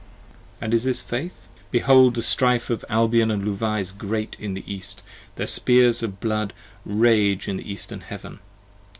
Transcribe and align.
55 0.01 0.57
And 0.61 0.73
is 0.73 0.83
this 0.85 0.99
Faith? 0.99 1.33
Behold 1.69 2.15
the 2.15 2.23
strife 2.23 2.71
of 2.71 2.83
Albion 2.89 3.29
& 3.45 3.45
Luvah 3.45 3.79
Is 3.81 3.91
great 3.91 4.35
in 4.39 4.55
the 4.55 4.63
east, 4.65 5.03
their 5.35 5.45
spears 5.45 6.01
of 6.01 6.19
blood 6.19 6.53
rage 6.87 7.47
in 7.47 7.57
the 7.57 7.71
eastern 7.71 7.99
heaven. 8.01 8.39